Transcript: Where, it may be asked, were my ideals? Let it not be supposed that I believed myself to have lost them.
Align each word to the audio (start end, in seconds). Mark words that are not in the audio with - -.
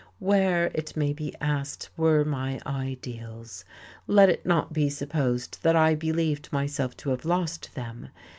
Where, 0.17 0.71
it 0.73 0.97
may 0.97 1.13
be 1.13 1.35
asked, 1.39 1.91
were 1.95 2.25
my 2.25 2.59
ideals? 2.65 3.65
Let 4.07 4.29
it 4.29 4.43
not 4.47 4.73
be 4.73 4.89
supposed 4.89 5.59
that 5.61 5.75
I 5.75 5.93
believed 5.93 6.51
myself 6.51 6.97
to 6.97 7.11
have 7.11 7.23
lost 7.23 7.75
them. 7.75 8.07